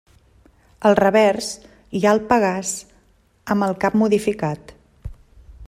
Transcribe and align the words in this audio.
Al 0.89 0.95
revers, 0.99 1.49
hi 1.99 2.01
ha 2.07 2.13
el 2.17 2.21
Pegàs 2.31 2.71
amb 3.57 3.67
el 3.69 3.77
cap 3.85 3.99
modificat. 4.05 4.75